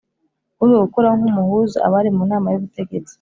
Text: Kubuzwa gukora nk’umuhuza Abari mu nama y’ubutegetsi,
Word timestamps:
Kubuzwa 0.55 0.81
gukora 0.85 1.07
nk’umuhuza 1.17 1.77
Abari 1.87 2.09
mu 2.17 2.23
nama 2.31 2.47
y’ubutegetsi, 2.49 3.09